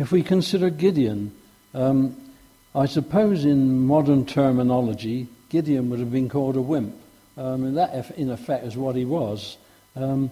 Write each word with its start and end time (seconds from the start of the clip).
If 0.00 0.12
we 0.12 0.22
consider 0.22 0.70
Gideon, 0.70 1.30
um, 1.74 2.16
I 2.74 2.86
suppose 2.86 3.44
in 3.44 3.86
modern 3.86 4.24
terminology, 4.24 5.28
Gideon 5.50 5.90
would 5.90 5.98
have 5.98 6.10
been 6.10 6.30
called 6.30 6.56
a 6.56 6.62
wimp. 6.62 6.94
Um, 7.36 7.64
and 7.64 7.76
that, 7.76 8.10
in 8.16 8.30
effect, 8.30 8.64
is 8.64 8.78
what 8.78 8.96
he 8.96 9.04
was. 9.04 9.58
Um, 9.94 10.30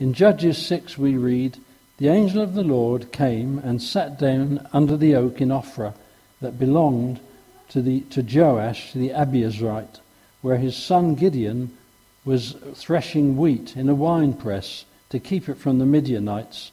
in 0.00 0.14
Judges 0.14 0.58
6, 0.66 0.98
we 0.98 1.16
read, 1.16 1.56
The 1.98 2.08
angel 2.08 2.42
of 2.42 2.54
the 2.54 2.64
Lord 2.64 3.12
came 3.12 3.60
and 3.60 3.80
sat 3.80 4.18
down 4.18 4.66
under 4.72 4.96
the 4.96 5.14
oak 5.14 5.40
in 5.40 5.50
Ophrah 5.50 5.94
that 6.40 6.58
belonged 6.58 7.20
to, 7.68 7.82
the, 7.82 8.00
to 8.10 8.20
Joash 8.20 8.94
the 8.94 9.10
Abiezrite, 9.10 10.00
where 10.42 10.58
his 10.58 10.76
son 10.76 11.14
Gideon 11.14 11.78
was 12.24 12.56
threshing 12.74 13.36
wheat 13.36 13.76
in 13.76 13.88
a 13.88 13.94
winepress 13.94 14.86
to 15.10 15.20
keep 15.20 15.48
it 15.48 15.58
from 15.58 15.78
the 15.78 15.86
Midianites. 15.86 16.72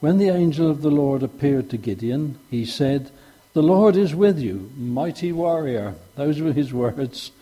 When 0.00 0.18
the 0.18 0.28
angel 0.28 0.70
of 0.70 0.82
the 0.82 0.90
Lord 0.90 1.22
appeared 1.22 1.70
to 1.70 1.76
Gideon, 1.76 2.38
he 2.50 2.64
said, 2.64 3.10
The 3.52 3.62
Lord 3.62 3.96
is 3.96 4.14
with 4.14 4.38
you, 4.38 4.70
mighty 4.76 5.32
warrior. 5.32 5.96
Those 6.14 6.40
were 6.40 6.52
his 6.52 6.72
words. 6.84 7.32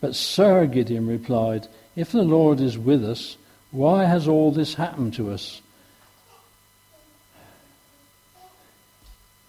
But, 0.00 0.14
Sir, 0.14 0.66
Gideon 0.66 1.06
replied, 1.06 1.68
If 1.96 2.12
the 2.12 2.22
Lord 2.22 2.60
is 2.60 2.76
with 2.76 3.04
us, 3.04 3.36
why 3.70 4.04
has 4.04 4.28
all 4.28 4.50
this 4.50 4.74
happened 4.74 5.14
to 5.14 5.30
us? 5.30 5.62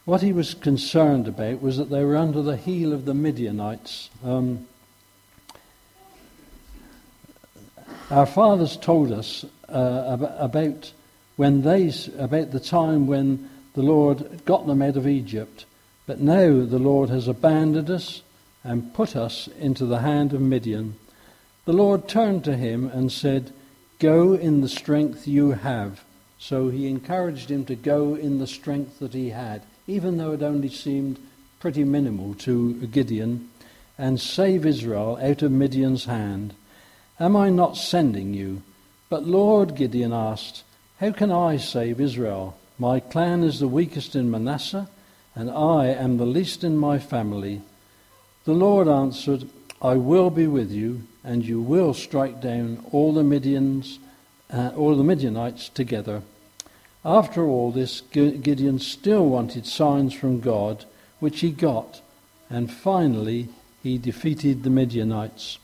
What 0.06 0.22
he 0.22 0.32
was 0.32 0.54
concerned 0.54 1.28
about 1.28 1.62
was 1.62 1.78
that 1.78 1.90
they 1.90 2.04
were 2.04 2.18
under 2.18 2.42
the 2.42 2.58
heel 2.58 2.94
of 2.94 3.06
the 3.06 3.14
Midianites. 3.14 4.10
Um, 4.24 4.68
our 8.10 8.26
fathers 8.26 8.78
told 8.78 9.12
us 9.12 9.46
uh, 9.70 10.18
about 10.40 10.92
when 11.36 11.62
they, 11.62 11.92
about 12.18 12.52
the 12.52 12.60
time 12.60 13.08
when 13.08 13.50
the 13.74 13.82
Lord 13.82 14.46
got 14.46 14.68
them 14.68 14.82
out 14.82 14.98
of 14.98 15.08
Egypt. 15.08 15.66
But 16.06 16.20
now 16.20 16.66
the 16.66 16.80
Lord 16.80 17.10
has 17.10 17.28
abandoned 17.28 17.90
us 17.90 18.22
and 18.64 18.94
put 18.94 19.16
us 19.16 19.48
into 19.60 19.86
the 19.86 20.00
hand 20.00 20.34
of 20.34 20.42
Midian. 20.42 20.96
The 21.66 21.74
Lord 21.74 22.08
turned 22.08 22.44
to 22.44 22.56
him 22.56 22.88
and 22.88 23.12
said, 23.12 23.52
Go 24.00 24.34
in 24.34 24.62
the 24.62 24.70
strength 24.70 25.28
you 25.28 25.52
have. 25.52 26.04
So 26.38 26.70
he 26.70 26.88
encouraged 26.88 27.50
him 27.50 27.64
to 27.66 27.76
go 27.76 28.16
in 28.16 28.40
the 28.40 28.48
strength 28.48 29.00
that 29.00 29.14
he 29.14 29.30
had, 29.30 29.62
even 29.88 30.18
though 30.18 30.34
it 30.34 30.44
only 30.44 30.70
seemed 30.70 31.18
pretty 31.60 31.86
minimal 31.86 32.34
to 32.36 32.74
Gideon, 32.88 33.50
and 33.98 34.20
save 34.20 34.66
Israel 34.66 35.18
out 35.22 35.42
of 35.42 35.52
Midian's 35.52 36.04
hand. 36.04 36.54
Am 37.20 37.38
I 37.38 37.50
not 37.50 37.78
sending 37.78 38.34
you? 38.34 38.62
But 39.10 39.26
Lord, 39.26 39.76
Gideon 39.76 40.12
asked, 40.12 40.64
how 41.04 41.12
can 41.12 41.34
I 41.34 41.58
save 41.58 42.00
Israel? 42.00 42.56
My 42.80 43.02
clan 43.02 43.44
is 43.44 43.60
the 43.60 43.68
weakest 43.68 44.16
in 44.16 44.32
Manasseh, 44.32 44.88
and 45.36 45.52
I 45.52 45.88
am 45.88 46.16
the 46.16 46.26
least 46.26 46.64
in 46.64 46.78
my 46.78 46.98
family. 46.98 47.62
The 48.46 48.54
Lord 48.54 48.88
answered, 48.88 49.50
I 49.82 49.96
will 49.96 50.30
be 50.30 50.48
with 50.48 50.72
you, 50.72 51.04
and 51.22 51.44
you 51.44 51.60
will 51.60 51.94
strike 51.94 52.40
down 52.40 52.86
all 52.94 53.12
the 53.12 53.22
Midians, 53.22 53.98
uh, 54.50 54.72
all 54.78 54.96
the 54.96 55.04
Midianites 55.04 55.68
together. 55.68 56.22
After 57.04 57.44
all 57.44 57.74
this, 57.74 58.00
Gideon 58.00 58.80
still 58.80 59.28
wanted 59.28 59.66
signs 59.66 60.14
from 60.14 60.40
God, 60.40 60.86
which 61.20 61.42
he 61.42 61.52
got, 61.52 62.00
and 62.50 62.72
finally 62.72 63.50
he 63.82 63.98
defeated 63.98 64.64
the 64.64 64.70
Midianites. 64.70 65.58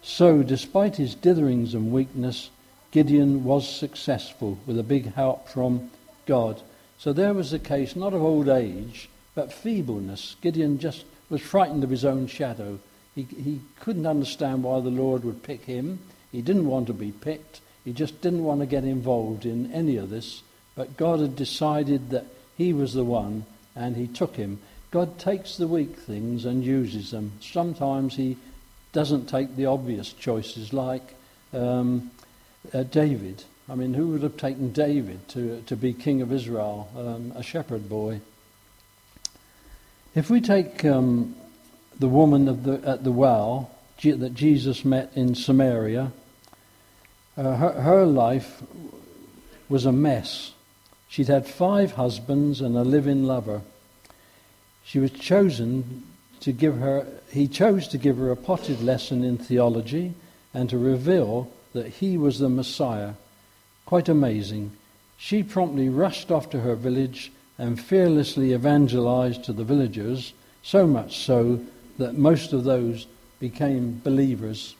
So, 0.00 0.42
despite 0.42 0.96
his 0.96 1.14
ditherings 1.14 1.74
and 1.74 1.92
weakness, 1.92 2.48
Gideon 2.92 3.42
was 3.42 3.68
successful 3.68 4.58
with 4.66 4.78
a 4.78 4.84
big 4.84 5.14
help 5.14 5.48
from 5.48 5.90
God. 6.26 6.62
So 6.98 7.12
there 7.12 7.34
was 7.34 7.52
a 7.52 7.58
case 7.58 7.96
not 7.96 8.14
of 8.14 8.22
old 8.22 8.48
age, 8.48 9.08
but 9.34 9.52
feebleness. 9.52 10.36
Gideon 10.40 10.78
just 10.78 11.04
was 11.30 11.40
frightened 11.40 11.82
of 11.82 11.90
his 11.90 12.04
own 12.04 12.26
shadow. 12.26 12.78
He, 13.14 13.22
he 13.22 13.60
couldn't 13.80 14.06
understand 14.06 14.62
why 14.62 14.80
the 14.80 14.90
Lord 14.90 15.24
would 15.24 15.42
pick 15.42 15.64
him. 15.64 15.98
He 16.30 16.42
didn't 16.42 16.66
want 16.66 16.86
to 16.86 16.92
be 16.92 17.12
picked. 17.12 17.60
He 17.84 17.92
just 17.92 18.20
didn't 18.20 18.44
want 18.44 18.60
to 18.60 18.66
get 18.66 18.84
involved 18.84 19.46
in 19.46 19.72
any 19.72 19.96
of 19.96 20.10
this. 20.10 20.42
But 20.74 20.96
God 20.96 21.20
had 21.20 21.34
decided 21.34 22.10
that 22.10 22.26
he 22.56 22.72
was 22.72 22.92
the 22.92 23.04
one, 23.04 23.46
and 23.74 23.96
he 23.96 24.06
took 24.06 24.36
him. 24.36 24.60
God 24.90 25.18
takes 25.18 25.56
the 25.56 25.66
weak 25.66 25.96
things 25.96 26.44
and 26.44 26.62
uses 26.62 27.10
them. 27.10 27.32
Sometimes 27.40 28.14
he 28.14 28.36
doesn't 28.92 29.26
take 29.26 29.56
the 29.56 29.66
obvious 29.66 30.12
choices, 30.12 30.74
like 30.74 31.14
um, 31.54 32.10
uh, 32.72 32.82
David. 32.84 33.44
I 33.68 33.74
mean, 33.74 33.94
who 33.94 34.08
would 34.08 34.22
have 34.22 34.36
taken 34.36 34.72
David 34.72 35.28
to, 35.30 35.62
to 35.62 35.76
be 35.76 35.92
king 35.92 36.20
of 36.22 36.32
Israel, 36.32 36.90
um, 36.96 37.32
a 37.36 37.42
shepherd 37.42 37.88
boy? 37.88 38.20
If 40.14 40.28
we 40.28 40.40
take 40.40 40.84
um, 40.84 41.34
the 41.98 42.08
woman 42.08 42.44
the, 42.62 42.88
at 42.88 43.04
the 43.04 43.12
well 43.12 43.70
that 44.02 44.34
Jesus 44.34 44.84
met 44.84 45.12
in 45.14 45.34
Samaria, 45.34 46.12
uh, 47.36 47.56
her, 47.56 47.72
her 47.72 48.04
life 48.04 48.62
was 49.68 49.86
a 49.86 49.92
mess. 49.92 50.52
She'd 51.08 51.28
had 51.28 51.46
five 51.46 51.92
husbands 51.92 52.60
and 52.60 52.76
a 52.76 52.82
living 52.82 53.24
lover. 53.24 53.62
She 54.84 54.98
was 54.98 55.12
chosen 55.12 56.02
to 56.40 56.52
give 56.52 56.78
her, 56.78 57.06
he 57.30 57.46
chose 57.46 57.86
to 57.88 57.98
give 57.98 58.18
her 58.18 58.30
a 58.30 58.36
potted 58.36 58.82
lesson 58.82 59.22
in 59.22 59.38
theology 59.38 60.14
and 60.52 60.68
to 60.70 60.78
reveal 60.78 61.50
that 61.72 61.88
he 61.88 62.16
was 62.18 62.38
the 62.38 62.48
Messiah. 62.48 63.14
Quite 63.86 64.08
amazing. 64.08 64.72
She 65.16 65.42
promptly 65.42 65.88
rushed 65.88 66.30
off 66.30 66.50
to 66.50 66.60
her 66.60 66.74
village 66.74 67.32
and 67.58 67.80
fearlessly 67.80 68.52
evangelized 68.52 69.44
to 69.44 69.52
the 69.52 69.64
villagers, 69.64 70.32
so 70.62 70.86
much 70.86 71.18
so 71.18 71.60
that 71.98 72.16
most 72.16 72.52
of 72.52 72.64
those 72.64 73.06
became 73.38 74.00
believers. 74.02 74.74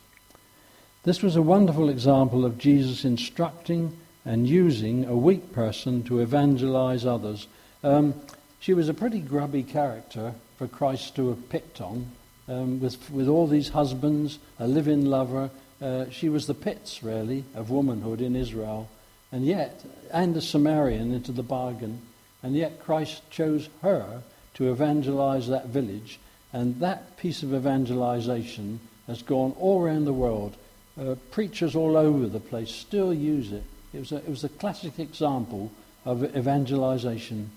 This 1.05 1.23
was 1.23 1.37
a 1.37 1.43
wonderful 1.43 1.89
example 1.89 2.45
of 2.45 2.59
Jesus 2.59 3.05
instructing 3.05 3.97
and 4.25 4.49
using 4.49 5.05
a 5.05 5.17
weak 5.17 5.53
person 5.53 6.05
to 6.05 6.21
evangelize 6.21 7.05
others. 7.05 7.49
Um, 7.83 8.15
she 8.61 8.75
was 8.75 8.89
a 8.89 8.95
pretty 8.95 9.21
grubby 9.21 9.65
character 9.65 10.35
for 10.57 10.69
Christ 10.69 11.17
to 11.17 11.29
have 11.31 11.49
picked 11.49 11.81
on, 11.81 12.07
um, 12.49 12.81
with, 12.81 13.11
with 13.11 13.27
all 13.27 13.49
these 13.49 13.71
husbands, 13.71 14.39
a 14.61 14.69
living 14.69 15.07
lover, 15.07 15.51
uh, 15.83 16.09
she 16.11 16.29
was 16.29 16.47
the 16.47 16.55
pits, 16.55 17.03
really, 17.03 17.45
of 17.55 17.71
womanhood 17.71 18.21
in 18.21 18.37
Israel, 18.37 18.89
and 19.33 19.45
yet, 19.45 19.85
and 20.13 20.37
a 20.37 20.41
Samaritan 20.41 21.13
into 21.13 21.33
the 21.33 21.43
bargain, 21.43 22.01
and 22.43 22.55
yet 22.55 22.83
Christ 22.83 23.23
chose 23.31 23.69
her 23.83 24.23
to 24.55 24.71
evangelize 24.71 25.49
that 25.49 25.67
village, 25.67 26.19
and 26.53 26.79
that 26.81 27.17
piece 27.17 27.43
of 27.43 27.55
evangelization 27.55 28.81
has 29.07 29.23
gone 29.23 29.55
all 29.59 29.83
around 29.83 30.05
the 30.05 30.13
world. 30.13 30.57
Uh, 31.01 31.15
preachers 31.31 31.75
all 31.75 31.97
over 31.97 32.27
the 32.27 32.41
place 32.41 32.71
still 32.71 33.13
use 33.13 33.51
it. 33.51 33.65
It 33.95 33.99
was, 33.99 34.13
a, 34.13 34.17
it 34.17 34.29
was 34.29 34.45
a 34.45 34.49
classic 34.49 34.99
example 34.99 35.73
of 36.05 36.37
evangelization. 36.37 37.51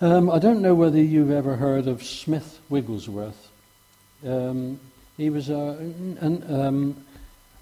Um, 0.00 0.30
I 0.30 0.38
don't 0.38 0.62
know 0.62 0.74
whether 0.74 1.00
you've 1.00 1.30
ever 1.30 1.56
heard 1.56 1.88
of 1.88 2.04
Smith 2.04 2.60
Wigglesworth. 2.68 3.50
Um, 4.24 4.78
he 5.18 5.28
was 5.28 5.50
a, 5.50 5.76
an, 6.20 6.44
um, 6.48 7.04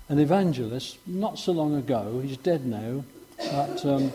an 0.08 0.20
evangelist 0.20 0.98
not 1.06 1.38
so 1.38 1.50
long 1.50 1.74
ago. 1.74 2.20
He's 2.20 2.36
dead 2.36 2.64
now. 2.64 3.02
But 3.38 3.84
um, 3.84 4.12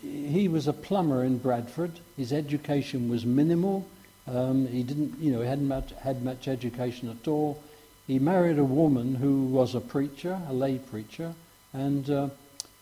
he 0.00 0.46
was 0.48 0.68
a 0.68 0.72
plumber 0.72 1.24
in 1.24 1.38
Bradford. 1.38 1.98
His 2.16 2.32
education 2.32 3.08
was 3.08 3.26
minimal. 3.26 3.86
Um, 4.28 4.68
he 4.68 4.82
didn't, 4.82 5.18
you 5.18 5.32
know, 5.32 5.40
he 5.40 5.48
hadn't 5.48 5.68
much, 5.68 5.92
had 6.02 6.22
much 6.22 6.46
education 6.48 7.08
at 7.08 7.26
all. 7.26 7.62
He 8.06 8.18
married 8.18 8.58
a 8.58 8.64
woman 8.64 9.14
who 9.14 9.46
was 9.46 9.74
a 9.74 9.80
preacher, 9.80 10.40
a 10.48 10.52
lay 10.52 10.78
preacher, 10.78 11.34
and 11.72 12.08
uh, 12.08 12.28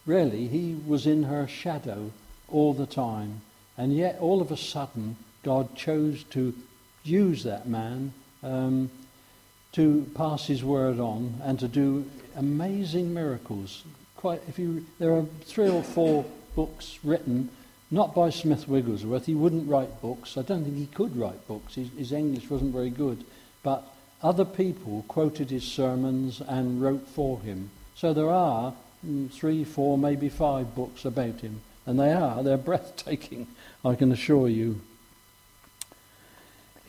really 0.06 0.48
he 0.48 0.74
was 0.86 1.06
in 1.06 1.24
her 1.24 1.46
shadow 1.46 2.10
all 2.48 2.74
the 2.74 2.86
time. 2.86 3.42
And 3.78 3.96
yet, 3.96 4.18
all 4.20 4.42
of 4.42 4.50
a 4.50 4.56
sudden, 4.56 5.16
God 5.42 5.74
chose 5.74 6.24
to 6.30 6.54
use 7.04 7.44
that 7.44 7.66
man 7.66 8.12
um, 8.42 8.90
to 9.72 10.10
pass 10.14 10.46
his 10.46 10.64
word 10.64 10.98
on 10.98 11.40
and 11.44 11.58
to 11.60 11.68
do 11.68 12.04
amazing 12.36 13.14
miracles. 13.14 13.84
Quite, 14.16 14.42
if 14.48 14.58
you, 14.58 14.84
there 14.98 15.12
are 15.12 15.24
three 15.44 15.68
or 15.68 15.82
four 15.82 16.24
books 16.54 16.98
written, 17.04 17.48
not 17.90 18.14
by 18.14 18.30
Smith 18.30 18.68
Wigglesworth. 18.68 19.26
He 19.26 19.34
wouldn't 19.34 19.68
write 19.68 20.00
books. 20.00 20.36
I 20.36 20.42
don't 20.42 20.64
think 20.64 20.76
he 20.76 20.86
could 20.86 21.16
write 21.16 21.46
books. 21.48 21.74
His, 21.74 21.88
his 21.96 22.12
English 22.12 22.50
wasn't 22.50 22.72
very 22.72 22.90
good. 22.90 23.24
But 23.62 23.84
other 24.22 24.44
people 24.44 25.04
quoted 25.08 25.50
his 25.50 25.64
sermons 25.64 26.40
and 26.40 26.82
wrote 26.82 27.08
for 27.08 27.40
him. 27.40 27.70
So 27.94 28.12
there 28.12 28.30
are 28.30 28.74
mm, 29.06 29.30
three, 29.30 29.64
four, 29.64 29.98
maybe 29.98 30.28
five 30.28 30.74
books 30.74 31.04
about 31.04 31.40
him. 31.40 31.62
And 31.86 31.98
they 31.98 32.12
are, 32.12 32.42
they're 32.42 32.56
breathtaking, 32.70 33.46
I 33.84 33.94
can 33.94 34.12
assure 34.12 34.48
you. 34.48 34.80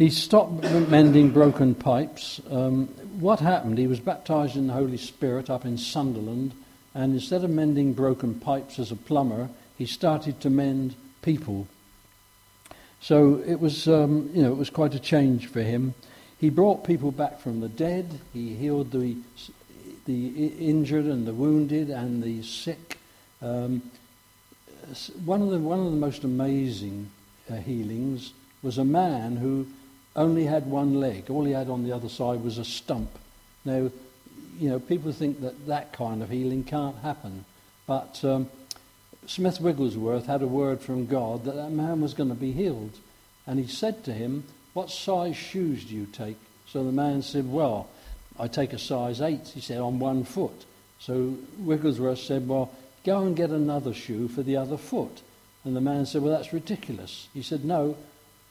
He 0.02 0.10
stopped 0.10 0.64
mending 0.90 1.30
broken 1.30 1.76
pipes. 1.76 2.42
Um, 2.50 2.88
what 3.20 3.40
happened? 3.40 3.78
He 3.78 3.86
was 3.86 4.00
baptized 4.00 4.56
in 4.56 4.66
the 4.66 4.74
Holy 4.74 4.98
Spirit 4.98 5.48
up 5.48 5.64
in 5.64 5.78
Sunderland, 5.78 6.54
and 6.96 7.14
instead 7.14 7.44
of 7.44 7.52
mending 7.52 7.94
broken 7.94 8.34
pipes 8.40 8.80
as 8.80 8.92
a 8.92 8.96
plumber, 8.96 9.48
he 9.78 9.86
started 9.86 10.42
to 10.42 10.50
mend 10.50 10.96
people. 11.22 11.68
So 13.00 13.44
it 13.46 13.60
was, 13.60 13.88
um, 13.88 14.32
you 14.34 14.42
know, 14.42 14.52
it 14.52 14.58
was 14.58 14.72
quite 14.72 14.96
a 14.96 15.00
change 15.00 15.46
for 15.46 15.62
him. 15.62 15.94
He 16.40 16.50
brought 16.50 16.84
people 16.84 17.12
back 17.12 17.40
from 17.40 17.60
the 17.60 17.70
dead. 17.70 18.22
He 18.34 18.56
healed 18.56 18.90
the, 18.90 19.18
the 20.08 20.48
injured 20.48 21.06
and 21.06 21.28
the 21.28 21.34
wounded 21.36 21.92
and 21.92 22.24
the 22.24 22.42
sick. 22.42 22.98
Um, 23.40 23.84
one, 25.24 25.44
of 25.44 25.52
the, 25.52 25.60
one 25.60 25.78
of 25.78 25.86
the 25.86 25.92
most 25.92 26.24
amazing 26.24 27.12
uh, 27.52 27.58
healings 27.58 28.34
was 28.64 28.80
a 28.80 28.84
man 28.84 29.36
who 29.36 29.68
only 30.16 30.46
had 30.46 30.66
one 30.66 31.00
leg. 31.00 31.30
All 31.30 31.46
he 31.46 31.54
had 31.54 31.70
on 31.70 31.84
the 31.84 31.92
other 31.92 32.10
side 32.10 32.44
was 32.44 32.58
a 32.58 32.66
stump. 32.66 33.10
Now, 33.64 33.90
you 34.60 34.70
know, 34.70 34.80
people 34.80 35.12
think 35.12 35.42
that 35.42 35.68
that 35.68 35.94
kind 35.94 36.22
of 36.22 36.30
healing 36.30 36.64
can't 36.64 36.98
happen. 36.98 37.46
But 37.88 38.24
um, 38.24 38.50
Smith 39.26 39.62
Wigglesworth 39.62 40.26
had 40.26 40.42
a 40.42 40.48
word 40.48 40.82
from 40.82 41.06
God 41.06 41.46
that 41.46 41.56
that 41.56 41.72
man 41.72 42.02
was 42.02 42.14
going 42.14 42.30
to 42.30 42.36
be 42.36 42.52
healed. 42.52 42.98
And 43.48 43.60
he 43.60 43.68
said 43.68 44.04
to 44.06 44.14
him, 44.14 44.44
What 44.74 44.90
size 44.90 45.36
shoes 45.36 45.86
do 45.86 45.96
you 45.96 46.06
take? 46.06 46.38
So 46.68 46.84
the 46.84 46.92
man 46.92 47.22
said, 47.22 47.52
Well, 47.52 47.90
I 48.40 48.48
take 48.48 48.74
a 48.74 48.80
size 48.80 49.22
8. 49.22 49.48
He 49.50 49.62
said, 49.62 49.80
On 49.80 50.00
one 50.00 50.24
foot. 50.24 50.66
So 51.00 51.38
Wigglesworth 51.60 52.20
said, 52.20 52.48
Well, 52.48 52.72
go 53.04 53.26
and 53.26 53.36
get 53.36 53.50
another 53.50 53.94
shoe 53.94 54.28
for 54.28 54.44
the 54.44 54.58
other 54.58 54.78
foot. 54.78 55.22
And 55.64 55.76
the 55.76 55.82
man 55.82 56.06
said, 56.06 56.22
Well, 56.22 56.36
that's 56.36 56.54
ridiculous. 56.54 57.28
He 57.34 57.42
said, 57.42 57.66
No, 57.66 57.98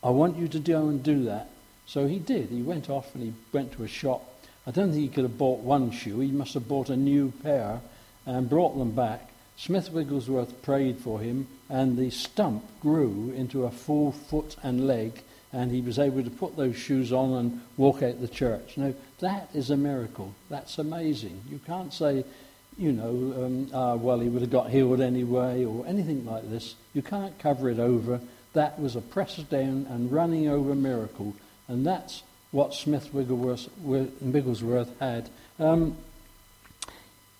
I 0.02 0.10
want 0.10 0.36
you 0.36 0.48
to 0.48 0.58
go 0.58 0.88
and 0.88 1.02
do 1.02 1.24
that. 1.24 1.50
So 1.86 2.06
he 2.06 2.18
did. 2.18 2.48
He 2.48 2.62
went 2.62 2.88
off 2.88 3.14
and 3.14 3.24
he 3.24 3.32
went 3.52 3.72
to 3.72 3.82
a 3.82 3.88
shop 3.88 4.30
I 4.66 4.72
don't 4.72 4.92
think 4.92 5.02
he 5.02 5.08
could 5.08 5.24
have 5.24 5.38
bought 5.38 5.60
one 5.60 5.90
shoe. 5.90 6.20
He 6.20 6.30
must 6.30 6.54
have 6.54 6.68
bought 6.68 6.90
a 6.90 6.96
new 6.96 7.32
pair 7.42 7.80
and 8.26 8.48
brought 8.48 8.78
them 8.78 8.92
back. 8.92 9.30
Smith 9.56 9.90
Wigglesworth 9.90 10.62
prayed 10.62 10.98
for 10.98 11.18
him, 11.18 11.48
and 11.68 11.96
the 11.96 12.10
stump 12.10 12.64
grew 12.80 13.32
into 13.36 13.64
a 13.64 13.70
full 13.70 14.12
foot 14.12 14.56
and 14.62 14.86
leg, 14.86 15.22
and 15.52 15.70
he 15.70 15.80
was 15.80 15.98
able 15.98 16.22
to 16.22 16.30
put 16.30 16.56
those 16.56 16.76
shoes 16.76 17.12
on 17.12 17.32
and 17.32 17.60
walk 17.76 18.02
out 18.02 18.20
the 18.20 18.28
church. 18.28 18.76
Now, 18.76 18.94
that 19.20 19.48
is 19.54 19.70
a 19.70 19.76
miracle. 19.76 20.34
That's 20.48 20.78
amazing. 20.78 21.40
You 21.50 21.58
can't 21.66 21.92
say, 21.92 22.24
you 22.78 22.92
know, 22.92 23.08
um, 23.44 23.70
ah, 23.74 23.96
well, 23.96 24.20
he 24.20 24.28
would 24.28 24.42
have 24.42 24.50
got 24.50 24.70
healed 24.70 25.00
anyway, 25.00 25.64
or 25.64 25.86
anything 25.86 26.24
like 26.26 26.48
this. 26.48 26.74
You 26.94 27.02
can't 27.02 27.36
cover 27.38 27.68
it 27.70 27.78
over. 27.78 28.20
That 28.52 28.80
was 28.80 28.96
a 28.96 29.00
press 29.00 29.36
down 29.36 29.86
and 29.88 30.10
running 30.10 30.48
over 30.48 30.74
miracle, 30.74 31.34
and 31.68 31.86
that's 31.86 32.22
what 32.50 32.74
Smith 32.74 33.14
Wigglesworth 33.14 34.98
had. 34.98 35.30
Um, 35.58 35.96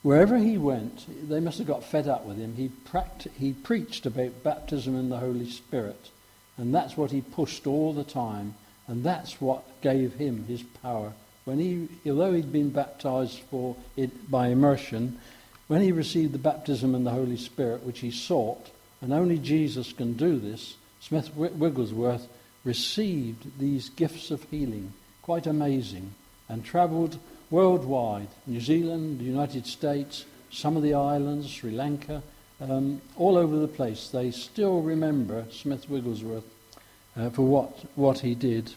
wherever 0.02 0.38
he 0.38 0.56
went, 0.56 1.28
they 1.28 1.40
must 1.40 1.58
have 1.58 1.66
got 1.66 1.82
fed 1.84 2.06
up 2.06 2.24
with 2.24 2.38
him. 2.38 2.54
He, 2.54 2.68
pract- 2.68 3.30
he 3.32 3.52
preached 3.52 4.06
about 4.06 4.44
baptism 4.44 4.94
in 4.94 5.08
the 5.08 5.18
Holy 5.18 5.50
Spirit, 5.50 6.10
and 6.56 6.74
that's 6.74 6.96
what 6.96 7.10
he 7.10 7.22
pushed 7.22 7.66
all 7.66 7.92
the 7.92 8.04
time, 8.04 8.54
and 8.86 9.02
that's 9.02 9.40
what 9.40 9.80
gave 9.80 10.14
him 10.14 10.44
his 10.46 10.62
power. 10.62 11.12
When 11.44 11.58
he, 11.58 11.88
although 12.08 12.32
he'd 12.32 12.52
been 12.52 12.70
baptized 12.70 13.40
for 13.50 13.74
it 13.96 14.30
by 14.30 14.48
immersion, 14.48 15.18
when 15.66 15.80
he 15.80 15.90
received 15.90 16.32
the 16.32 16.38
baptism 16.38 16.94
in 16.94 17.04
the 17.04 17.10
Holy 17.10 17.36
Spirit, 17.36 17.82
which 17.82 18.00
he 18.00 18.10
sought, 18.10 18.70
and 19.00 19.12
only 19.12 19.38
Jesus 19.38 19.92
can 19.92 20.12
do 20.12 20.38
this, 20.38 20.76
Smith 21.00 21.34
Wigglesworth 21.34 22.28
received 22.64 23.58
these 23.58 23.88
gifts 23.88 24.30
of 24.30 24.42
healing 24.44 24.92
quite 25.30 25.46
amazing, 25.46 26.12
and 26.48 26.64
travelled 26.64 27.16
worldwide 27.50 28.26
New 28.48 28.60
Zealand, 28.60 29.20
the 29.20 29.24
United 29.24 29.64
States, 29.64 30.24
some 30.50 30.76
of 30.76 30.82
the 30.82 30.94
islands, 30.94 31.48
Sri 31.48 31.70
Lanka, 31.70 32.22
um, 32.60 33.00
all 33.16 33.36
over 33.36 33.56
the 33.56 33.68
place. 33.68 34.08
They 34.08 34.32
still 34.32 34.82
remember 34.82 35.46
Smith 35.50 35.88
Wigglesworth 35.88 36.42
uh, 37.16 37.30
for 37.30 37.42
what, 37.42 37.78
what 37.94 38.18
he 38.18 38.34
did. 38.34 38.74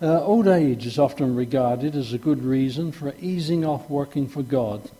Uh, 0.00 0.22
old 0.22 0.46
age 0.46 0.86
is 0.86 0.98
often 0.98 1.34
regarded 1.34 1.96
as 1.96 2.12
a 2.12 2.18
good 2.18 2.44
reason 2.44 2.92
for 2.92 3.14
easing 3.20 3.64
off 3.64 3.88
working 3.88 4.28
for 4.28 4.42
God. 4.42 4.90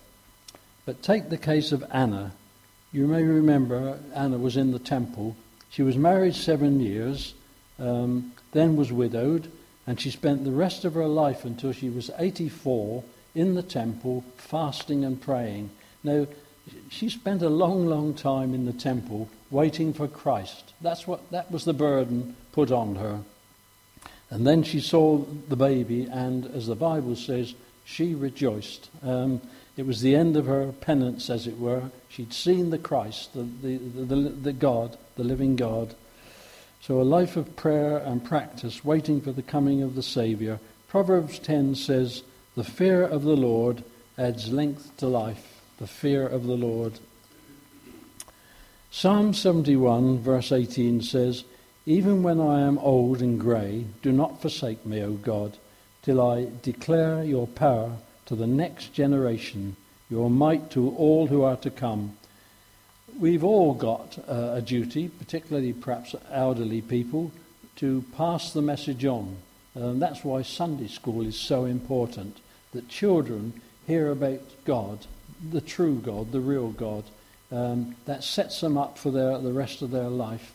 But 0.87 1.03
take 1.03 1.29
the 1.29 1.37
case 1.37 1.71
of 1.71 1.85
Anna. 1.91 2.33
You 2.93 3.07
may 3.07 3.23
remember 3.23 3.99
Anna 4.15 4.39
was 4.39 4.57
in 4.57 4.73
the 4.73 4.79
temple. 4.79 5.37
She 5.71 5.83
was 5.83 5.97
married 5.97 6.35
seven 6.35 6.81
years. 6.81 7.35
Um, 7.79 8.33
then 8.53 8.77
was 8.77 8.93
widowed, 8.93 9.51
and 9.87 10.01
she 10.01 10.11
spent 10.11 10.45
the 10.45 10.51
rest 10.51 10.85
of 10.85 10.95
her 10.95 11.07
life 11.07 11.45
until 11.45 11.73
she 11.73 11.91
was 11.91 12.11
84 12.19 13.05
in 13.35 13.55
the 13.55 13.63
temple, 13.63 14.25
fasting 14.37 15.05
and 15.05 15.21
praying. 15.21 15.71
Now, 16.03 16.27
she 16.89 17.09
spent 17.09 17.43
a 17.43 17.49
long, 17.49 17.87
long 17.87 18.15
time 18.15 18.55
in 18.55 18.67
the 18.67 18.73
temple 18.73 19.29
waiting 19.51 19.93
for 19.93 20.09
Christ. 20.09 20.73
That's 20.81 21.07
what 21.07 21.31
that 21.31 21.51
was 21.51 21.65
the 21.65 21.73
burden 21.73 22.37
put 22.53 22.71
on 22.71 22.97
her. 22.97 23.21
And 24.31 24.47
then 24.47 24.63
she 24.63 24.81
saw 24.81 25.19
the 25.49 25.57
baby, 25.57 26.09
and 26.11 26.47
as 26.47 26.67
the 26.67 26.75
Bible 26.75 27.17
says, 27.17 27.55
she 27.85 28.15
rejoiced. 28.15 28.91
Um, 29.03 29.41
it 29.79 29.87
was 29.87 30.01
the 30.01 30.17
end 30.17 30.37
of 30.37 30.47
her 30.47 30.73
penance, 30.73 31.31
as 31.31 31.47
it 31.47 31.57
were. 31.57 31.93
She'd 32.09 32.33
seen 32.33 32.71
the 32.71 32.79
Christ, 32.79 33.33
the, 33.33 33.43
the, 33.43 33.79
the, 33.79 34.17
the 34.17 34.53
God, 34.53 34.99
the 35.15 35.23
living 35.23 35.55
God. 35.55 35.95
So, 36.81 37.01
a 37.01 37.03
life 37.03 37.37
of 37.37 37.55
prayer 37.55 37.99
and 37.99 38.25
practice, 38.25 38.85
waiting 38.85 39.21
for 39.21 39.31
the 39.31 39.41
coming 39.41 39.81
of 39.81 39.95
the 39.95 40.03
Saviour. 40.03 40.59
Proverbs 40.89 41.39
10 41.39 41.77
says, 41.77 42.25
The 42.57 42.65
fear 42.65 43.05
of 43.05 43.23
the 43.23 43.37
Lord 43.37 43.85
adds 44.19 44.53
length 44.53 44.97
to 44.97 45.07
life. 45.07 45.61
The 45.79 45.87
fear 45.87 46.27
of 46.27 46.45
the 46.45 46.57
Lord. 46.57 46.99
Psalm 48.91 49.33
71, 49.33 50.19
verse 50.19 50.51
18 50.51 51.03
says, 51.03 51.45
Even 51.87 52.25
when 52.25 52.41
I 52.41 52.63
am 52.63 52.79
old 52.79 53.23
and 53.23 53.39
grey, 53.39 53.85
do 54.03 54.11
not 54.11 54.43
forsake 54.43 54.85
me, 54.85 55.05
O 55.05 55.13
God, 55.13 55.57
till 56.03 56.21
I 56.21 56.49
declare 56.63 57.23
your 57.23 57.47
power 57.47 57.99
to 58.29 58.37
the 58.37 58.47
next 58.47 58.95
generation, 58.95 59.77
your 60.09 60.31
might 60.31 60.71
to 60.71 60.91
all 60.91 61.27
who 61.27 61.43
are 61.43 61.57
to 61.57 61.71
come 61.71 62.17
we've 63.19 63.45
all 63.45 63.75
got 63.75 64.19
uh, 64.29 64.53
a 64.55 64.63
duty, 64.63 65.09
particularly 65.09 65.73
perhaps 65.73 66.15
elderly 66.31 66.81
people, 66.81 67.33
to 67.77 68.05
pass 68.17 68.53
the 68.53 68.63
message 68.63 69.05
on. 69.05 69.37
And 69.75 70.01
that's 70.01 70.25
why 70.25 70.43
Sunday 70.43 70.89
school 70.89 71.23
is 71.23 71.37
so 71.37 71.65
important, 71.65 72.39
that 72.73 72.89
children 72.89 73.61
hear 73.87 74.11
about 74.11 74.41
God, 74.65 75.07
the 75.51 75.61
true 75.61 75.97
God, 75.97 76.33
the 76.33 76.41
real 76.41 76.71
God. 76.71 77.05
Um, 77.51 77.97
that 78.05 78.25
sets 78.25 78.61
them 78.61 78.77
up 78.77 78.99
for 78.99 79.11
their, 79.11 79.39
the 79.39 79.55
rest 79.55 79.81
of 79.81 79.91
their 79.91 80.09
life. 80.09 80.53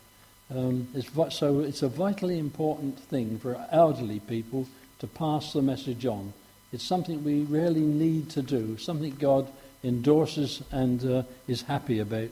Um, 0.53 0.87
it's, 0.93 1.09
so 1.35 1.61
it's 1.61 1.81
a 1.81 1.89
vitally 1.89 2.37
important 2.37 2.99
thing 2.99 3.39
for 3.39 3.65
elderly 3.71 4.19
people 4.19 4.67
to 4.99 5.07
pass 5.07 5.53
the 5.53 5.63
message 5.63 6.05
on. 6.05 6.33
It's 6.73 6.83
something 6.83 7.23
we 7.23 7.43
really 7.43 7.81
need 7.81 8.31
to 8.31 8.41
do, 8.41 8.79
something 8.79 9.15
God 9.19 9.47
endorses 9.83 10.63
and 10.71 11.05
uh, 11.05 11.23
is 11.47 11.61
happy 11.61 11.99
about. 11.99 12.31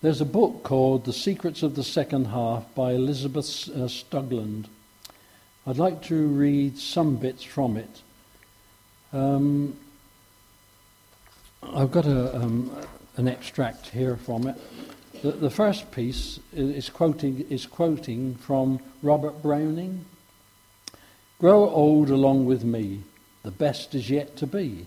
There's 0.00 0.20
a 0.20 0.24
book 0.26 0.62
called 0.62 1.04
The 1.04 1.12
Secrets 1.12 1.64
of 1.64 1.74
the 1.74 1.82
Second 1.82 2.26
Half 2.26 2.72
by 2.76 2.92
Elizabeth 2.92 3.68
uh, 3.68 3.88
Stugland. 3.88 4.66
I'd 5.66 5.78
like 5.78 6.02
to 6.04 6.26
read 6.28 6.78
some 6.78 7.16
bits 7.16 7.42
from 7.42 7.76
it. 7.76 8.02
Um, 9.12 9.76
I've 11.64 11.90
got 11.90 12.06
a, 12.06 12.36
um, 12.36 12.70
an 13.16 13.26
extract 13.26 13.88
here 13.88 14.16
from 14.16 14.46
it. 14.46 14.56
The, 15.22 15.32
the 15.32 15.50
first 15.50 15.90
piece 15.90 16.38
is 16.52 16.90
quoting, 16.90 17.44
is 17.50 17.66
quoting 17.66 18.36
from 18.36 18.78
Robert 19.02 19.42
Browning. 19.42 20.04
Grow 21.44 21.68
old 21.68 22.08
along 22.08 22.46
with 22.46 22.64
me, 22.64 23.02
the 23.42 23.50
best 23.50 23.94
is 23.94 24.08
yet 24.08 24.34
to 24.38 24.46
be, 24.46 24.86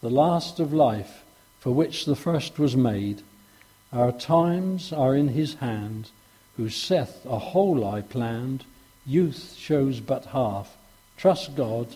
the 0.00 0.08
last 0.08 0.58
of 0.58 0.72
life, 0.72 1.24
for 1.58 1.72
which 1.72 2.06
the 2.06 2.16
first 2.16 2.58
was 2.58 2.74
made 2.74 3.20
our 3.92 4.10
times 4.10 4.94
are 4.94 5.14
in 5.14 5.28
his 5.28 5.56
hand, 5.56 6.08
who 6.56 6.70
saith 6.70 7.26
a 7.26 7.38
whole 7.38 7.86
I 7.86 8.00
planned. 8.00 8.64
Youth 9.04 9.54
shows 9.58 10.00
but 10.00 10.24
half. 10.24 10.74
Trust 11.18 11.54
God, 11.54 11.94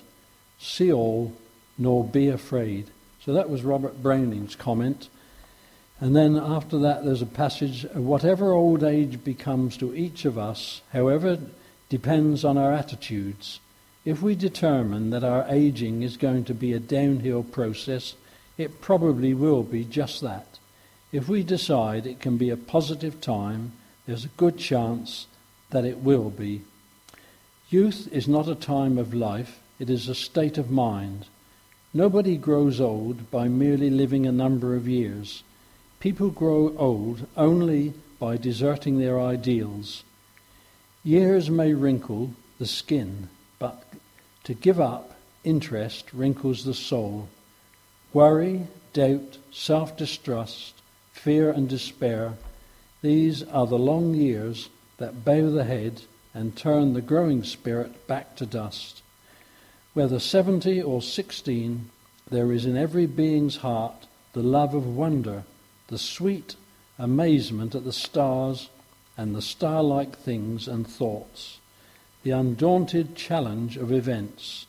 see 0.58 0.92
all, 0.92 1.32
nor 1.78 2.04
be 2.04 2.28
afraid. 2.28 2.90
So 3.25 3.32
that 3.32 3.49
was 3.49 3.62
Robert 3.62 4.02
Browning's 4.02 4.54
comment. 4.54 5.08
And 5.99 6.14
then 6.14 6.37
after 6.37 6.76
that, 6.80 7.06
there's 7.06 7.23
a 7.23 7.26
passage 7.26 7.87
whatever 7.94 8.52
old 8.52 8.84
age 8.84 9.25
becomes 9.25 9.78
to 9.78 9.94
each 9.94 10.26
of 10.26 10.37
us, 10.37 10.82
however, 10.92 11.38
depends 11.88 12.44
on 12.44 12.58
our 12.58 12.75
attitudes. 12.75 13.61
If 14.04 14.20
we 14.20 14.34
determine 14.34 15.11
that 15.11 15.25
our 15.25 15.46
aging 15.49 16.02
is 16.02 16.16
going 16.16 16.44
to 16.44 16.54
be 16.54 16.73
a 16.73 16.80
downhill 16.80 17.42
process, 17.42 18.14
it 18.58 18.80
probably 18.80 19.32
will 19.32 19.62
be 19.62 19.84
just 19.84 20.20
that. 20.20 20.58
If 21.11 21.28
we 21.28 21.42
decide 21.42 22.06
it 22.06 22.20
can 22.20 22.37
be 22.37 22.50
a 22.50 22.56
positive 22.56 23.20
time, 23.20 23.73
there's 24.06 24.25
a 24.25 24.37
good 24.37 24.58
chance 24.58 25.26
that 25.70 25.84
it 25.84 25.99
will 25.99 26.28
be. 26.28 26.62
Youth 27.70 28.08
is 28.12 28.28
not 28.28 28.49
a 28.49 28.54
time 28.54 28.99
of 28.99 29.14
life, 29.14 29.61
it 29.78 29.88
is 29.88 30.08
a 30.08 30.14
state 30.14 30.58
of 30.58 30.70
mind. 30.70 31.26
Nobody 31.94 32.37
grows 32.37 32.80
old 32.80 33.30
by 33.30 33.49
merely 33.49 33.88
living 33.88 34.26
a 34.26 34.32
number 34.32 34.76
of 34.76 34.87
years. 34.87 35.42
People 35.99 36.28
grow 36.28 36.76
old 36.76 37.26
only 37.37 37.94
by 38.18 38.37
deserting 38.37 38.99
their 38.99 39.18
ideals. 39.18 40.04
Years 41.02 41.49
may 41.49 41.73
wrinkle 41.73 42.34
the 42.58 42.66
skin, 42.66 43.28
but 43.58 43.82
to 44.44 44.54
give 44.54 44.80
up 44.80 45.16
interest 45.42 46.12
wrinkles 46.12 46.64
the 46.64 46.75
soul. 46.75 47.28
Worry, 48.12 48.66
doubt, 48.92 49.38
self 49.50 49.96
distrust, 49.96 50.75
fear, 51.12 51.50
and 51.50 51.68
despair 51.68 52.34
these 53.04 53.42
are 53.42 53.66
the 53.66 53.78
long 53.78 54.14
years 54.14 54.70
that 54.96 55.26
bow 55.26 55.50
the 55.50 55.64
head 55.64 56.00
and 56.32 56.56
turn 56.56 56.94
the 56.94 57.02
growing 57.02 57.44
spirit 57.44 58.06
back 58.06 58.34
to 58.37 58.46
dust. 58.46 59.02
Whether 59.92 60.18
70 60.18 60.80
or 60.80 61.02
16, 61.02 61.90
there 62.30 62.50
is 62.50 62.64
in 62.64 62.78
every 62.78 63.04
being's 63.04 63.56
heart 63.56 64.06
the 64.32 64.42
love 64.42 64.75
of 64.75 64.87
wonder, 64.87 65.44
the 65.88 65.99
sweet 65.99 66.56
amazement 66.99 67.75
at 67.75 67.84
the 67.84 67.92
stars 67.92 68.70
and 69.18 69.34
the 69.34 69.42
star 69.42 69.82
like 69.82 70.16
things 70.16 70.66
and 70.66 70.87
thoughts, 70.87 71.58
the 72.25 72.31
undaunted 72.31 73.14
challenge 73.14 73.76
of 73.76 73.93
events, 73.93 74.66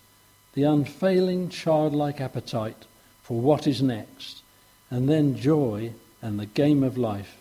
the 0.54 0.64
unfailing 0.64 1.48
childlike 1.50 2.20
appetite 2.20 2.86
for 3.24 3.40
what 3.40 3.66
is 3.66 3.82
next, 3.82 4.44
and 4.92 5.10
then 5.10 5.38
joy 5.38 5.92
and 6.22 6.38
the 6.40 6.46
game 6.46 6.84
of 6.84 6.98
life. 6.98 7.38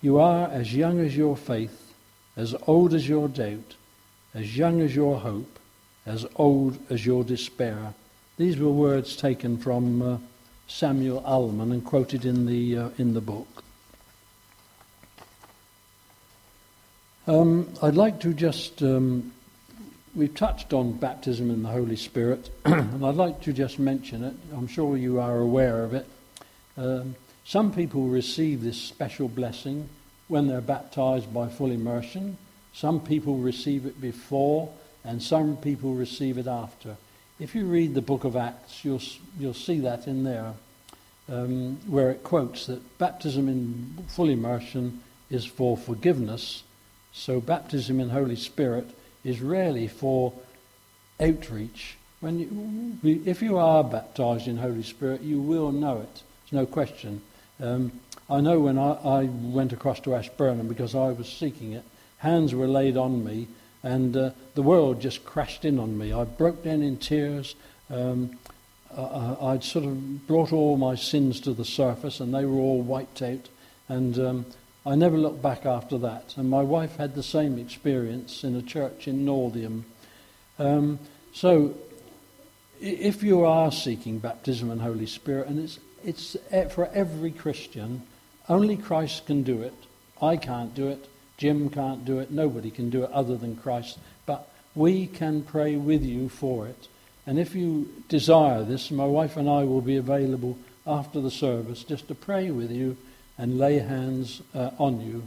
You 0.00 0.18
are 0.18 0.48
as 0.48 0.74
young 0.74 0.98
as 0.98 1.16
your 1.16 1.36
faith, 1.36 1.94
as 2.36 2.54
old 2.66 2.94
as 2.94 3.08
your 3.08 3.28
doubt, 3.28 3.76
as 4.34 4.56
young 4.56 4.80
as 4.80 4.96
your 4.96 5.18
hope, 5.20 5.58
as 6.06 6.26
old 6.36 6.78
as 6.90 7.04
your 7.04 7.22
despair. 7.22 7.94
These 8.38 8.58
were 8.58 8.70
words 8.70 9.14
taken 9.14 9.58
from 9.58 10.02
uh, 10.02 10.18
Samuel 10.66 11.22
Ullman 11.24 11.70
and 11.70 11.84
quoted 11.84 12.24
in 12.24 12.46
the, 12.46 12.78
uh, 12.78 12.88
in 12.96 13.12
the 13.12 13.20
book. 13.20 13.63
Um, 17.26 17.72
I'd 17.80 17.94
like 17.94 18.20
to 18.20 18.34
just, 18.34 18.82
um, 18.82 19.32
we've 20.14 20.34
touched 20.34 20.74
on 20.74 20.92
baptism 20.92 21.50
in 21.50 21.62
the 21.62 21.70
Holy 21.70 21.96
Spirit, 21.96 22.50
and 22.66 23.04
I'd 23.04 23.14
like 23.14 23.40
to 23.42 23.52
just 23.54 23.78
mention 23.78 24.22
it. 24.24 24.34
I'm 24.52 24.66
sure 24.66 24.98
you 24.98 25.20
are 25.20 25.38
aware 25.38 25.84
of 25.84 25.94
it. 25.94 26.06
Um, 26.76 27.14
some 27.46 27.72
people 27.72 28.08
receive 28.08 28.62
this 28.62 28.76
special 28.76 29.28
blessing 29.28 29.88
when 30.28 30.48
they're 30.48 30.60
baptized 30.60 31.32
by 31.32 31.48
full 31.48 31.70
immersion. 31.70 32.36
Some 32.74 33.00
people 33.00 33.38
receive 33.38 33.86
it 33.86 33.98
before, 34.02 34.70
and 35.02 35.22
some 35.22 35.56
people 35.56 35.94
receive 35.94 36.36
it 36.36 36.46
after. 36.46 36.94
If 37.40 37.54
you 37.54 37.64
read 37.64 37.94
the 37.94 38.02
book 38.02 38.24
of 38.24 38.36
Acts, 38.36 38.84
you'll, 38.84 39.00
you'll 39.38 39.54
see 39.54 39.80
that 39.80 40.06
in 40.06 40.24
there, 40.24 40.52
um, 41.30 41.78
where 41.86 42.10
it 42.10 42.22
quotes 42.22 42.66
that 42.66 42.98
baptism 42.98 43.48
in 43.48 44.04
full 44.08 44.28
immersion 44.28 45.00
is 45.30 45.46
for 45.46 45.74
forgiveness 45.78 46.64
so 47.14 47.40
baptism 47.40 48.00
in 48.00 48.10
Holy 48.10 48.36
Spirit 48.36 48.90
is 49.24 49.40
really 49.40 49.86
for 49.86 50.32
outreach. 51.20 51.96
When 52.20 52.38
you, 53.02 53.20
if 53.24 53.40
you 53.40 53.56
are 53.56 53.84
baptized 53.84 54.48
in 54.48 54.56
Holy 54.56 54.82
Spirit, 54.82 55.22
you 55.22 55.40
will 55.40 55.70
know 55.70 55.98
it. 55.98 56.22
There's 56.50 56.62
no 56.62 56.66
question. 56.66 57.22
Um, 57.62 57.92
I 58.28 58.40
know 58.40 58.58
when 58.58 58.78
I, 58.78 58.92
I, 58.92 59.22
went 59.24 59.72
across 59.72 60.00
to 60.00 60.14
Ashburnham 60.14 60.66
because 60.66 60.94
I 60.94 61.12
was 61.12 61.28
seeking 61.28 61.72
it, 61.72 61.84
hands 62.18 62.52
were 62.52 62.66
laid 62.66 62.96
on 62.96 63.22
me, 63.22 63.46
and 63.82 64.16
uh, 64.16 64.30
the 64.54 64.62
world 64.62 65.00
just 65.00 65.24
crashed 65.24 65.64
in 65.64 65.78
on 65.78 65.96
me. 65.96 66.12
I 66.12 66.24
broke 66.24 66.64
down 66.64 66.82
in 66.82 66.96
tears. 66.96 67.54
Um, 67.90 68.38
I, 68.96 69.36
I'd 69.40 69.64
sort 69.64 69.84
of 69.84 70.26
brought 70.26 70.52
all 70.52 70.76
my 70.76 70.96
sins 70.96 71.40
to 71.42 71.52
the 71.52 71.64
surface, 71.64 72.18
and 72.18 72.34
they 72.34 72.44
were 72.44 72.58
all 72.58 72.80
wiped 72.80 73.22
out. 73.22 73.48
And 73.88 74.18
um, 74.18 74.46
I 74.86 74.94
never 74.94 75.16
looked 75.16 75.40
back 75.40 75.64
after 75.64 75.96
that. 75.98 76.34
And 76.36 76.50
my 76.50 76.62
wife 76.62 76.96
had 76.96 77.14
the 77.14 77.22
same 77.22 77.58
experience 77.58 78.44
in 78.44 78.54
a 78.54 78.62
church 78.62 79.08
in 79.08 79.24
Northiam. 79.24 79.84
Um, 80.58 80.98
so, 81.32 81.74
if 82.80 83.22
you 83.22 83.44
are 83.44 83.72
seeking 83.72 84.18
baptism 84.18 84.70
and 84.70 84.80
Holy 84.80 85.06
Spirit, 85.06 85.48
and 85.48 85.58
it's, 85.58 85.78
it's 86.04 86.36
for 86.74 86.88
every 86.88 87.30
Christian, 87.30 88.02
only 88.48 88.76
Christ 88.76 89.26
can 89.26 89.42
do 89.42 89.62
it. 89.62 89.74
I 90.20 90.36
can't 90.36 90.74
do 90.74 90.88
it. 90.88 91.08
Jim 91.38 91.70
can't 91.70 92.04
do 92.04 92.18
it. 92.18 92.30
Nobody 92.30 92.70
can 92.70 92.90
do 92.90 93.04
it 93.04 93.10
other 93.10 93.36
than 93.36 93.56
Christ. 93.56 93.98
But 94.26 94.48
we 94.74 95.06
can 95.06 95.42
pray 95.42 95.76
with 95.76 96.04
you 96.04 96.28
for 96.28 96.66
it. 96.66 96.88
And 97.26 97.38
if 97.38 97.54
you 97.54 97.90
desire 98.08 98.64
this, 98.64 98.90
my 98.90 99.06
wife 99.06 99.36
and 99.36 99.48
I 99.48 99.64
will 99.64 99.80
be 99.80 99.96
available 99.96 100.58
after 100.86 101.20
the 101.20 101.30
service 101.30 101.82
just 101.82 102.08
to 102.08 102.14
pray 102.14 102.50
with 102.50 102.70
you 102.70 102.98
and 103.38 103.58
lay 103.58 103.78
hands 103.78 104.42
uh, 104.54 104.70
on 104.78 105.00
you. 105.00 105.22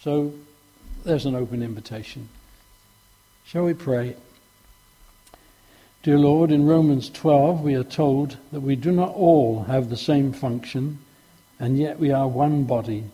So 0.00 0.34
there's 1.04 1.26
an 1.26 1.34
open 1.34 1.62
invitation. 1.62 2.28
Shall 3.44 3.64
we 3.64 3.74
pray? 3.74 4.16
Dear 6.02 6.18
Lord, 6.18 6.50
in 6.50 6.66
Romans 6.66 7.08
12 7.10 7.60
we 7.60 7.74
are 7.74 7.84
told 7.84 8.36
that 8.50 8.60
we 8.60 8.74
do 8.74 8.90
not 8.90 9.14
all 9.14 9.64
have 9.64 9.88
the 9.88 9.96
same 9.96 10.32
function, 10.32 10.98
and 11.60 11.78
yet 11.78 11.98
we 11.98 12.10
are 12.10 12.26
one 12.26 12.64
body. 12.64 13.04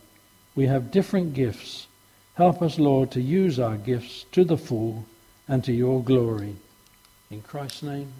We 0.54 0.66
have 0.66 0.90
different 0.90 1.34
gifts. 1.34 1.86
Help 2.34 2.62
us, 2.62 2.78
Lord, 2.78 3.10
to 3.10 3.20
use 3.20 3.58
our 3.58 3.76
gifts 3.76 4.24
to 4.32 4.44
the 4.44 4.56
full 4.56 5.04
and 5.46 5.62
to 5.64 5.72
your 5.72 6.02
glory. 6.02 6.56
In 7.30 7.42
Christ's 7.42 7.82
name, 7.82 8.12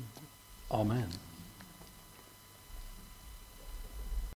Amen. 0.71 1.09